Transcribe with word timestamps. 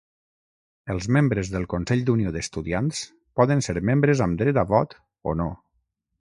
Els 0.93 1.07
membres 1.17 1.51
del 1.55 1.67
Consell 1.73 2.01
d'Unió 2.07 2.31
d'Estudiants 2.37 3.03
poden 3.41 3.63
ser 3.67 3.77
membres 3.91 4.25
amb 4.29 4.41
dret 4.43 4.63
a 4.63 4.65
vot 4.73 4.97
o 5.33 5.37
no. 5.45 5.51